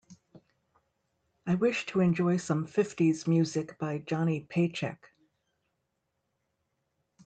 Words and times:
I 1.45 1.53
wish 1.53 1.85
to 1.85 1.99
enjoy 1.99 2.37
some 2.37 2.65
fifties 2.65 3.27
music 3.27 3.77
by 3.77 3.99
Johnny 3.99 4.39
Paycheck. 4.39 5.11